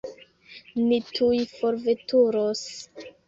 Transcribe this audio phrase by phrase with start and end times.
[0.85, 2.65] Ni tuj forveturos.